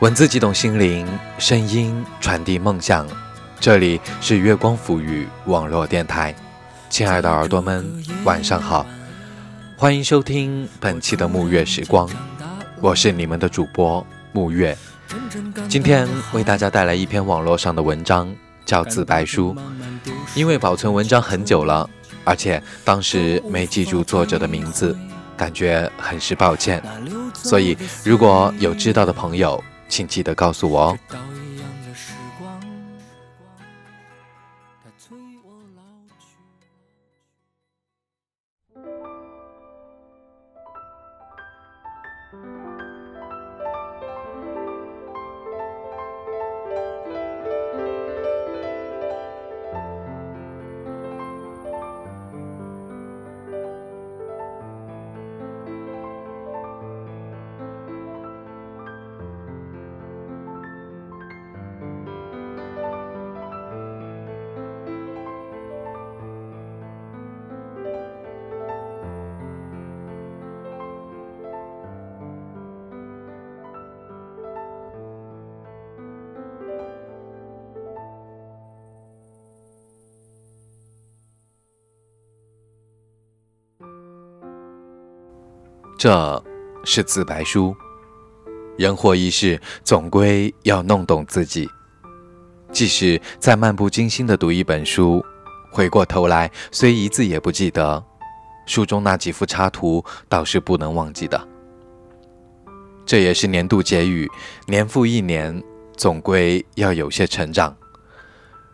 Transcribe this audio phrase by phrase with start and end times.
[0.00, 1.04] 文字激动心灵，
[1.40, 3.04] 声音传递梦想。
[3.58, 6.32] 这里是月光浮语网络电台，
[6.88, 7.84] 亲爱的耳朵们，
[8.22, 8.86] 晚上好，
[9.76, 12.08] 欢迎收听本期的沐月时光，
[12.80, 14.78] 我是你们的主播沐月。
[15.68, 18.32] 今天为大家带来一篇网络上的文章，
[18.64, 19.52] 叫《自白书》。
[20.36, 21.90] 因为保存文章很久了，
[22.22, 24.96] 而且当时没记住作者的名字，
[25.36, 26.80] 感觉很是抱歉，
[27.34, 29.60] 所以如果有知道的朋友。
[29.88, 30.98] 请记得告诉我哦。
[85.98, 86.40] 这
[86.84, 87.74] 是自白书。
[88.76, 91.68] 人活一世，总归要弄懂自己。
[92.70, 95.20] 即使再漫不经心地读一本书，
[95.72, 98.00] 回过头来虽一字也不记得，
[98.64, 101.48] 书中那几幅插图倒是不能忘记的。
[103.04, 104.30] 这也是年度结语，
[104.68, 105.60] 年复一年，
[105.96, 107.76] 总归要有些成长。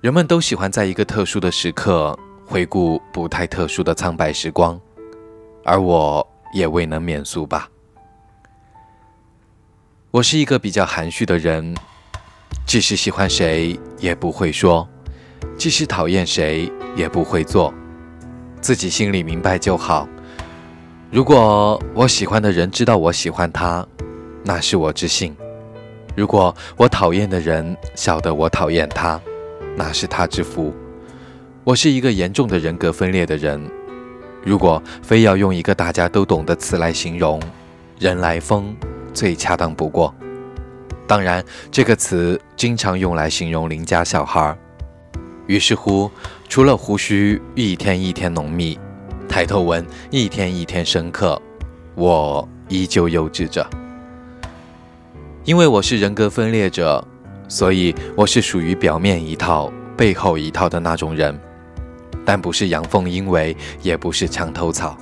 [0.00, 2.16] 人们都喜欢在一个特殊的时刻
[2.46, 4.80] 回顾不太特殊的苍白时光，
[5.64, 6.24] 而我。
[6.52, 7.68] 也未能免俗吧。
[10.10, 11.74] 我是一个比较含蓄的人，
[12.66, 14.88] 即使喜欢谁也不会说，
[15.56, 17.72] 即使讨厌谁也不会做，
[18.60, 20.08] 自己心里明白就好。
[21.10, 23.86] 如果我喜欢的人知道我喜欢他，
[24.44, 25.34] 那是我之幸；
[26.16, 29.20] 如果我讨厌的人晓得我讨厌他，
[29.76, 30.74] 那是他之福。
[31.64, 33.77] 我是一个严重的人格分裂的人。
[34.48, 37.38] 如果非要用一个大家都懂的词来形容，
[37.98, 38.74] 人来疯
[39.12, 40.14] 最恰当不过。
[41.06, 44.56] 当然，这个词经常用来形容邻家小孩。
[45.46, 46.10] 于是乎，
[46.48, 48.80] 除了胡须一天一天浓密，
[49.28, 51.38] 抬头纹一天一天深刻，
[51.94, 53.68] 我依旧幼稚着。
[55.44, 57.06] 因为我是人格分裂者，
[57.48, 61.38] 所以我是属于表面一套背后一套的那种人。
[62.28, 64.94] 但不是阳奉阴违，也不是墙头草。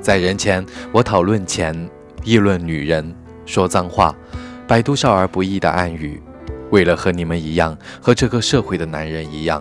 [0.00, 1.90] 在人前，我讨论钱，
[2.22, 3.12] 议论女人，
[3.44, 4.14] 说脏话，
[4.68, 6.22] 百度少儿不宜的暗语，
[6.70, 9.60] 为了和你们一样，和这个社会的男人一样，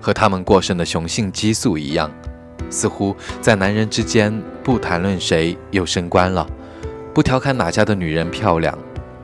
[0.00, 2.10] 和他们过剩的雄性激素一样，
[2.68, 6.44] 似乎在男人之间不谈论谁又升官了，
[7.14, 8.76] 不调侃哪家的女人漂亮，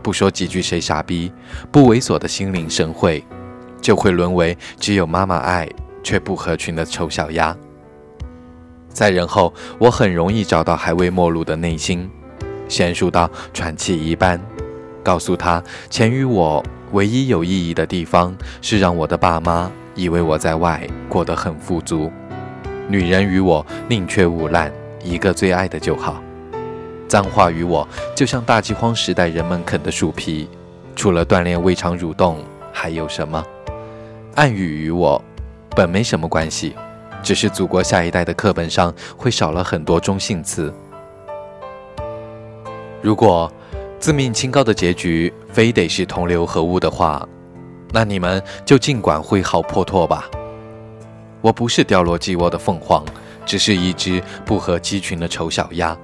[0.05, 1.33] 不说几句谁傻逼，
[1.73, 3.25] 不猥琐的心领神会，
[3.81, 5.69] 就会沦为只有妈妈爱。
[6.05, 7.57] 却不合群的丑小鸭，
[8.91, 12.09] 在人后，我很容易找到还未陌路的内心，
[12.69, 14.41] 娴熟到喘气一般，
[15.03, 15.61] 告诉他，
[15.91, 22.13] 钱与我唯一有意义的地方是让我的爸妈以为我在外过得很富足。
[22.87, 24.71] 女人与我宁缺毋滥，
[25.03, 26.23] 一个最爱的就好。
[27.09, 30.49] 脏话与我就像大饥荒时代人们啃的树皮，
[30.95, 33.43] 除了锻炼胃肠蠕动，还有什么？
[34.35, 35.23] 暗语与我。
[35.75, 36.75] 本没什么关系，
[37.23, 40.73] 只是祖国下一代的课本上会少了很多中性词。
[43.03, 43.53] 如果
[43.99, 47.27] 自命清高的结局非得是同流合污的话，
[47.93, 50.31] 那你们就尽管挥毫泼脱吧。
[51.41, 53.05] 我不是掉落鸡窝的凤凰，
[53.44, 55.97] 只是一只不合鸡群的丑小鸭。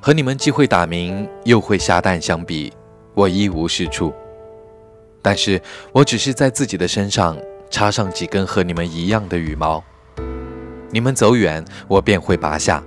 [0.00, 2.72] 和你们既会打鸣又会下蛋相比，
[3.14, 4.12] 我一无是处。
[5.20, 5.60] 但是
[5.92, 7.36] 我只是在自己的身上。
[7.70, 9.82] 插上几根和你们一样的羽毛，
[10.90, 12.82] 你们走远，我便会拔下，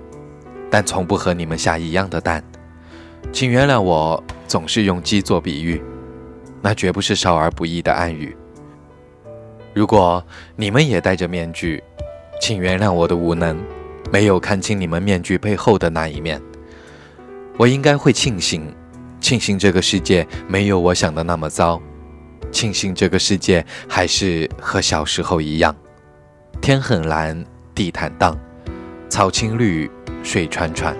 [0.70, 2.42] 但从不和你们下一样的蛋。
[3.32, 5.80] 请原谅我总是用鸡做比喻，
[6.60, 8.36] 那绝不是少儿不宜的暗语。
[9.72, 10.22] 如果
[10.56, 11.82] 你们也戴着面具，
[12.40, 13.62] 请原谅我的无能，
[14.10, 16.42] 没有看清你们面具背后的那一面。
[17.56, 18.74] 我应该会庆幸，
[19.20, 21.80] 庆幸这个世界没有我想的那么糟。
[22.50, 25.74] 庆幸这个世界还是和小时候一样，
[26.60, 27.44] 天很蓝，
[27.74, 28.36] 地坦荡，
[29.08, 29.90] 草青绿，
[30.22, 30.96] 水川川。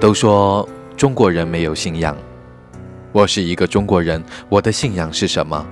[0.00, 2.16] 都说中国人没有信仰，
[3.12, 5.66] 我是一个中国人，我的信仰是什么？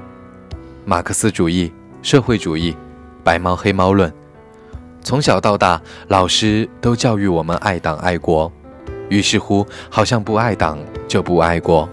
[0.84, 1.72] 马克思主义、
[2.02, 2.76] 社会主义、
[3.22, 4.12] 白猫黑猫论。
[5.02, 8.50] 从小到大，老师都教育我们爱党爱国，
[9.08, 11.88] 于是乎，好像不爱党就不爱国，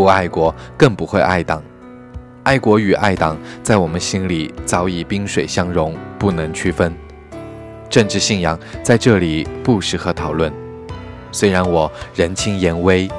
[0.00, 1.62] 不爱国更不会爱党。
[2.42, 6.96] 爱国与爱党在我们心里早已冰水相融，不能区分。
[7.90, 10.50] 政治信仰在这里不适合讨论。
[11.30, 13.10] 虽然我人轻言微，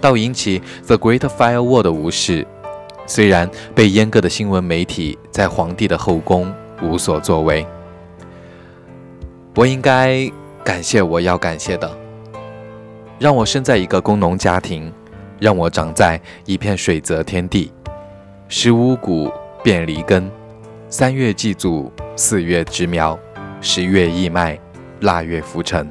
[0.00, 2.46] 倒引起 The Great Firewall 的无视。
[3.04, 6.50] 虽然被阉割的新闻媒体在皇帝的后宫
[6.80, 7.66] 无所作为。
[9.54, 10.26] 我应该
[10.64, 11.90] 感谢我要感谢的，
[13.18, 14.90] 让我生在一个工农家庭，
[15.40, 17.72] 让我长在一片水泽天地。
[18.48, 19.32] 十五谷
[19.64, 20.30] 变离根，
[20.88, 23.18] 三月祭祖，四月植苗，
[23.60, 24.58] 十月义麦，
[25.00, 25.90] 腊月浮沉。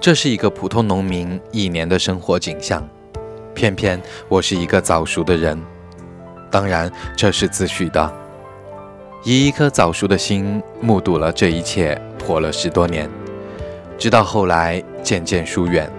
[0.00, 2.82] 这是一个普通农民一年的生活景象。
[3.54, 5.60] 偏偏我是一个早熟的人，
[6.50, 8.12] 当然这是自诩的。
[9.24, 12.00] 以一颗早熟的心，目睹了这一切。
[12.24, 13.10] 活了十多年，
[13.98, 15.90] 直到后来渐渐疏远。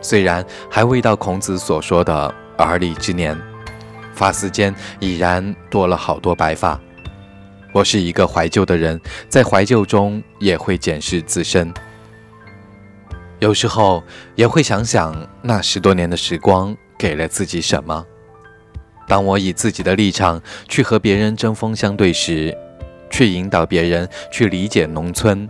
[0.00, 3.38] 虽然还未到孔子所说的而立之年，
[4.14, 6.80] 发丝间已然多了好多白发。
[7.72, 11.72] 我是一个怀旧的人，在怀旧中也会检视自身，
[13.38, 14.02] 有时候
[14.34, 18.04] 也会想想那十多年的时光给了自己什么。
[19.06, 22.56] 当我以自己的立场去和别人针锋相对时，
[23.10, 25.48] 去引导别人去理解农村，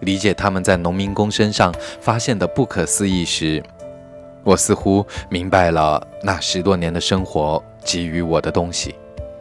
[0.00, 3.62] 理解他们在农民工身上发现的不可思议时，
[4.42, 8.94] 我似乎明白了那十多年的生活给予我的东西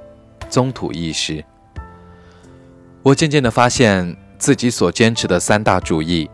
[0.50, 1.44] ——宗土意识。
[3.02, 6.30] 我渐渐地发现自己所坚持的三大主义：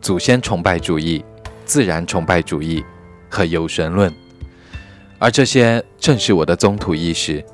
[0.00, 1.24] 祖先崇拜主义、
[1.64, 2.84] 自然崇拜主义
[3.30, 4.12] 和有神论，
[5.18, 7.44] 而这些正是我的宗土意识。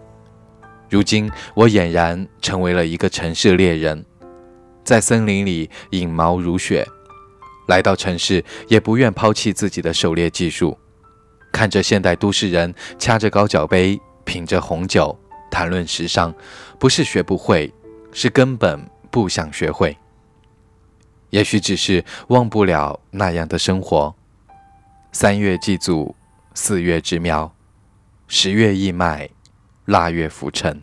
[0.88, 4.04] 如今，我俨然成为了一个城市猎人，
[4.82, 6.87] 在森林里引毛如雪，
[7.70, 10.76] 来到城市也不愿抛弃自己的狩猎技术。
[11.52, 15.17] 看着现代都市人掐着高脚杯，品着红酒，
[15.50, 16.34] 谈论时尚，
[16.81, 17.72] 不是学不会，
[18.12, 19.96] 是根本不想学会。
[21.31, 24.14] 也许只是忘不了那样的生活。
[25.12, 26.14] 三月祭祖，
[26.55, 27.55] 四月植苗，
[28.26, 29.31] 十月义卖。
[29.87, 30.82] 腊月浮沉。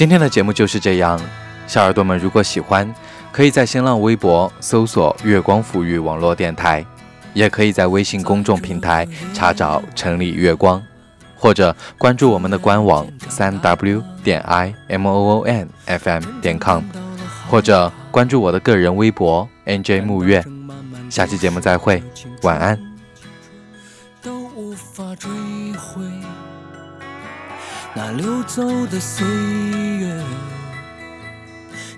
[0.00, 1.20] 今天的节目就是这样，
[1.66, 2.90] 小耳朵们如果喜欢，
[3.30, 6.82] 可以在新浪微博搜索“月光抚育网络电台”，
[7.34, 10.82] 也可以在微信公众平台查找“城里月光”。
[11.36, 16.82] 或者关注我们的官网三 w 点 i m o o n f m 点 com，
[17.50, 20.42] 或者关注我的个人微博 n j 木月。
[21.10, 22.02] 下期节目再会，
[22.40, 22.80] 晚安。
[24.22, 25.30] 都无法追
[25.76, 26.02] 回
[27.92, 29.79] 那流走的岁月，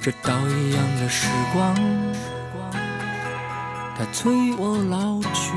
[0.05, 1.77] 这刀一样的时光，
[3.97, 5.53] 它催我老去。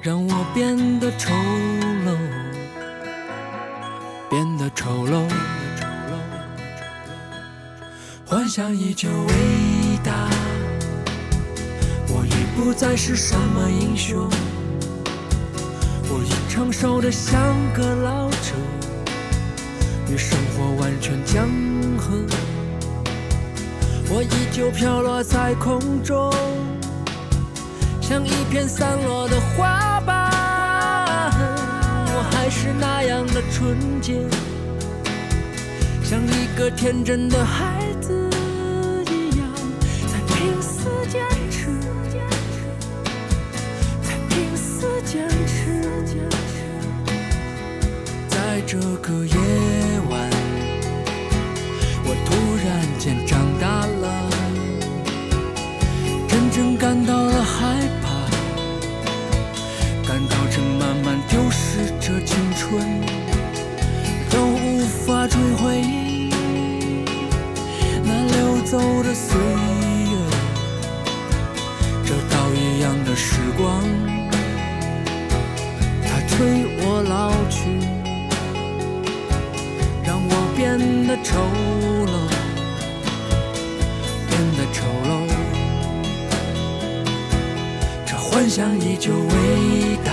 [0.00, 1.34] 让我变得丑
[2.06, 2.16] 陋，
[4.30, 5.28] 变得丑陋。
[8.24, 10.30] 幻想依旧伟大，
[12.08, 14.26] 我已不再是什么英雄，
[16.08, 18.54] 我已成熟的像个老者，
[20.10, 21.67] 与生活完全僵。
[24.18, 26.28] 我依旧飘落在空中。
[28.00, 30.28] 像一片散落的花瓣，
[32.08, 34.26] 我还是那样的纯洁，
[36.02, 38.28] 像一个天真的孩子
[39.08, 39.46] 一样，
[40.08, 41.70] 在拼死坚持，
[44.02, 45.78] 在拼死坚持。
[48.28, 49.36] 在这个夜
[68.70, 70.12] 走的岁月，
[72.04, 73.82] 这刀一样的时光，
[76.04, 76.36] 它催
[76.76, 77.80] 我老去，
[80.04, 81.40] 让我变得丑
[82.04, 82.28] 陋，
[84.28, 85.10] 变得丑陋，
[88.04, 90.12] 这幻想依旧伟大。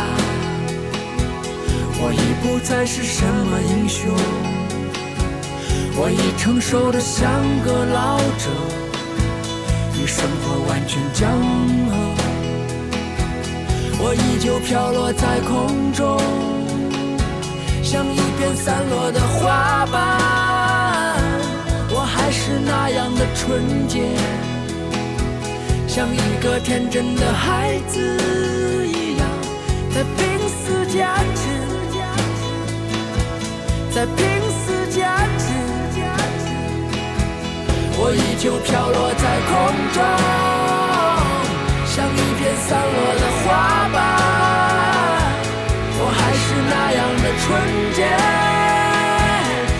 [1.99, 4.15] 我已不再是什么英雄，
[5.97, 7.23] 我已成熟的像
[7.63, 8.49] 个老者，
[9.97, 11.93] 与生活完全僵了。
[13.97, 16.19] 我依旧飘落在空中，
[17.81, 19.95] 像一片散落的花瓣。
[21.89, 24.03] 我还是那样的纯洁，
[25.87, 27.97] 像一个天真的孩子
[28.85, 29.27] 一样，
[29.93, 30.17] 在拼
[30.49, 31.41] 死坚持，
[33.91, 34.44] 在拼
[38.07, 39.51] 我依旧飘落在空
[39.91, 39.97] 中，
[41.87, 43.97] 像一片散落的花瓣。
[45.97, 47.43] 我还是那样的纯
[47.95, 48.05] 洁，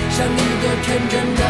[0.09, 1.41] 像一个天真的。